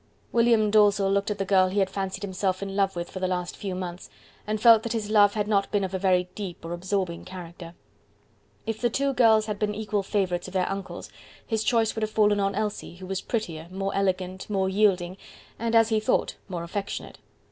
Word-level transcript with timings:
William 0.31 0.71
Dalzell 0.71 1.11
looked 1.13 1.29
at 1.29 1.37
the 1.37 1.45
girl 1.45 1.67
he 1.67 1.77
had 1.77 1.87
fancied 1.87 2.23
himself 2.23 2.63
in 2.63 2.75
love 2.75 2.95
with 2.95 3.07
for 3.11 3.19
the 3.19 3.27
last 3.27 3.55
few 3.55 3.75
months, 3.75 4.09
and 4.47 4.59
felt 4.59 4.81
that 4.81 4.93
his 4.93 5.11
love 5.11 5.35
had 5.35 5.47
not 5.47 5.69
been 5.69 5.83
of 5.83 5.93
a 5.93 5.99
very 5.99 6.27
deep 6.33 6.65
or 6.65 6.73
absorbing 6.73 7.23
character. 7.23 7.75
If 8.65 8.81
the 8.81 8.89
two 8.89 9.13
girls 9.13 9.45
had 9.45 9.59
been 9.59 9.75
equal 9.75 10.01
favourites 10.01 10.47
of 10.47 10.55
their 10.55 10.67
uncle's, 10.71 11.11
his 11.45 11.63
choice 11.63 11.93
would 11.93 12.01
have 12.01 12.09
fallen 12.09 12.39
on 12.39 12.55
Elsie, 12.55 12.95
who 12.95 13.05
was 13.05 13.21
prettier, 13.21 13.67
more 13.69 13.93
elegant, 13.93 14.49
more 14.49 14.67
yielding, 14.69 15.17
and, 15.59 15.75
as 15.75 15.89
he 15.89 15.99
thought, 15.99 16.35
more 16.49 16.63
affectionate. 16.63 17.19